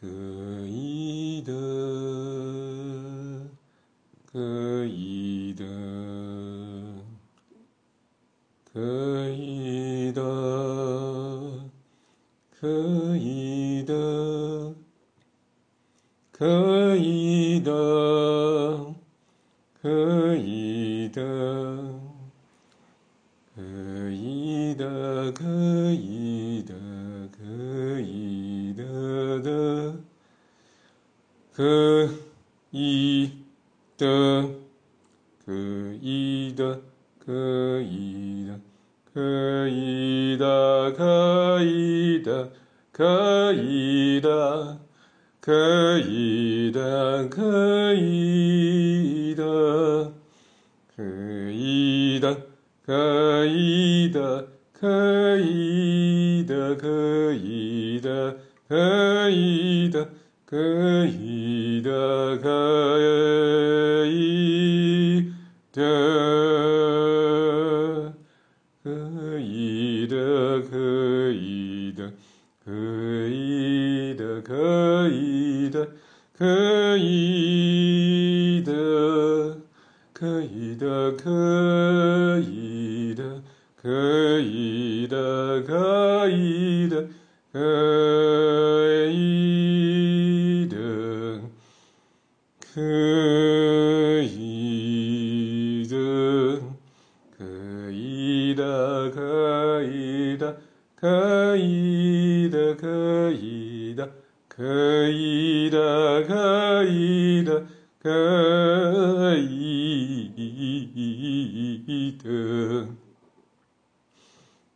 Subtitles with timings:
[0.00, 0.06] 可
[0.68, 1.52] 以的，
[4.30, 5.64] 可以的，
[8.72, 10.22] 可以的，
[12.60, 14.74] 可以的，
[16.30, 18.94] 可以的，
[19.82, 22.04] 可以的，
[23.56, 23.60] 可
[24.12, 26.74] 以的，可以的。
[27.38, 28.47] 可以
[31.58, 32.08] 的，可
[32.70, 33.32] 以
[33.96, 34.48] 的，
[35.44, 35.52] 可
[36.00, 36.80] 以的，
[37.26, 38.46] 可以
[40.36, 42.52] 的，可以的，
[42.92, 44.78] 可以的，
[45.40, 50.12] 可以的，可以的，
[50.94, 52.46] 可以的，
[52.86, 58.36] 可以的，可以的，可以的，
[58.68, 60.08] 可以的。
[60.50, 60.56] 可
[61.04, 62.98] 以的，可
[64.06, 65.30] 以
[65.70, 65.82] 的，
[68.82, 72.10] 可以的，可以的，
[72.64, 75.92] 可以的，可以的，
[76.32, 79.58] 可以的，
[80.14, 83.42] 可以的，可以的，
[83.76, 87.06] 可以的，可以的，
[87.52, 87.58] 可
[97.48, 100.58] 可以的，可以的，
[100.94, 104.10] 可以的，可以的，
[104.48, 107.66] 可以的，可以的，
[108.02, 109.38] 可以
[112.12, 112.88] 的，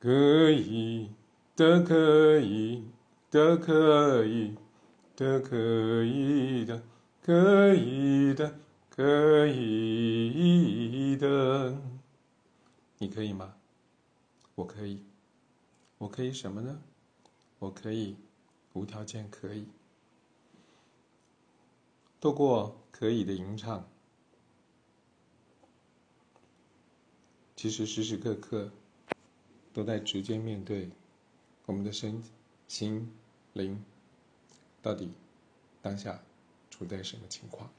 [0.00, 1.10] 可以
[1.56, 2.84] 的，可以
[3.30, 6.82] 的，可以的，可以的。
[7.22, 8.54] 可以的，
[8.94, 11.74] 可以的，
[13.02, 13.54] 你可以吗？
[14.54, 15.02] 我可以，
[15.96, 16.82] 我可以什么呢？
[17.58, 18.14] 我可以
[18.74, 19.66] 无条件可以。
[22.20, 23.88] 透过可以的吟唱，
[27.56, 28.70] 其实时时刻刻
[29.72, 30.90] 都在直接面对
[31.64, 32.22] 我们的身
[32.68, 33.10] 心
[33.54, 33.82] 灵，
[34.82, 35.10] 到底
[35.80, 36.20] 当下。
[36.68, 37.70] 处在什么情况？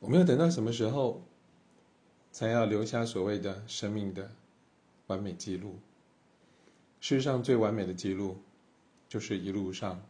[0.00, 1.22] 我们要等到什么时候，
[2.34, 4.28] 才要留下所谓的生命的
[5.06, 5.78] 完美记录？
[6.98, 8.42] 世上最完美的记录，
[9.08, 10.04] 就是一路上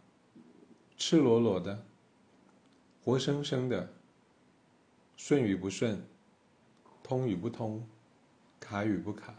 [0.97, 1.85] 赤裸裸的、
[3.05, 3.93] 活生生的，
[5.19, 6.03] 顺与不顺，
[7.03, 7.87] 通与不通，
[8.59, 9.35] 卡与不卡，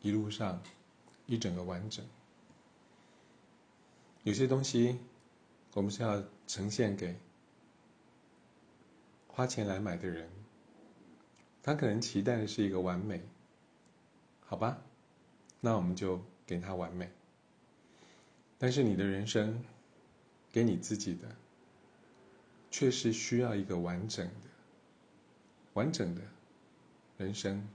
[0.00, 0.60] 一路上
[1.26, 2.04] 一整个完整。
[4.24, 4.98] 有些东西。
[5.74, 7.14] 我们是要呈现给
[9.26, 10.30] 花钱来买的人，
[11.66, 13.20] 他可能期待的是一个完美，
[14.46, 14.78] 好吧？
[15.60, 17.10] 那我们就给他完美。
[18.56, 19.60] 但是你的人生，
[20.52, 21.26] 给你自己的，
[22.70, 24.32] 却是需要一个完整的、
[25.74, 26.22] 完整的
[27.18, 27.66] 人生，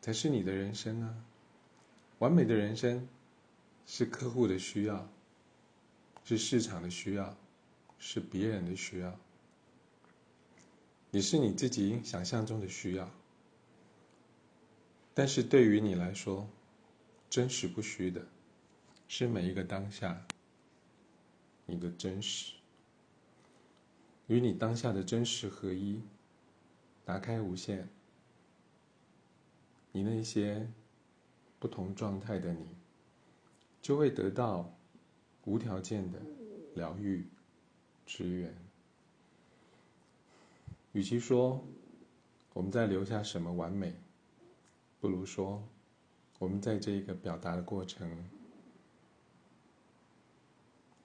[0.00, 1.12] 才是你的人生啊！
[2.20, 3.08] 完美的人生
[3.84, 5.08] 是客户的需要。
[6.22, 7.36] 是市场的需要，
[7.98, 9.18] 是别人的需要，
[11.10, 13.10] 也是你自己想象中的需要。
[15.14, 16.48] 但是对于你来说，
[17.28, 18.26] 真实不虚的，
[19.08, 20.26] 是每一个当下
[21.66, 22.54] 你的真实，
[24.26, 26.02] 与你当下的真实合一，
[27.04, 27.88] 打开无限，
[29.92, 30.68] 你那些
[31.58, 32.66] 不同状态的你，
[33.82, 34.74] 就会得到。
[35.44, 36.18] 无条件的
[36.74, 37.26] 疗愈、
[38.04, 38.54] 支援。
[40.92, 41.64] 与其说
[42.54, 43.94] 我们在留下什么完美，
[45.00, 45.62] 不如说
[46.38, 48.28] 我们在这一个表达的过程，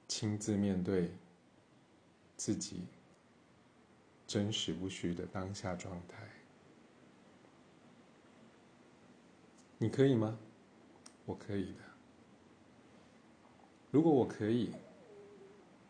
[0.07, 1.11] 亲自面对
[2.35, 2.81] 自己
[4.25, 6.27] 真实不虚的当下状态。
[9.77, 10.39] 你可以吗？
[11.25, 11.79] 我可以的。
[13.91, 14.71] 如果我可以，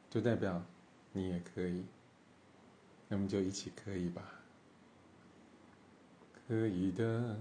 [0.09, 0.61] 就代表
[1.11, 1.85] 你也可以，
[3.13, 4.23] 那么就一起可以吧。
[6.47, 7.35] 可以的，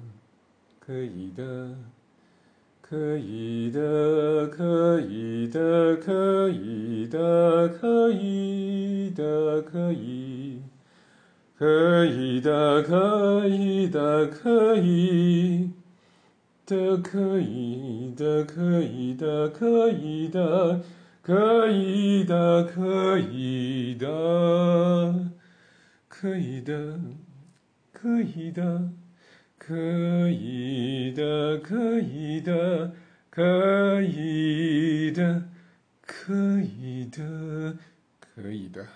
[0.78, 1.74] 可以的，
[2.82, 10.60] 可以的，可以的，可以的，可以的，可以，
[11.56, 15.70] 可以的，可以的，可以。
[16.66, 20.80] 的，可以的，可以的，可以的，
[21.22, 25.30] 可以的，可以的，
[26.22, 27.00] 可以的，
[27.92, 28.92] 可以的，
[29.58, 32.94] 可以的，可以的，
[33.28, 35.48] 可以的，
[36.00, 37.76] 可以的，
[38.20, 38.86] 可以的，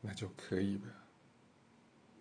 [0.00, 0.99] 那就可以了。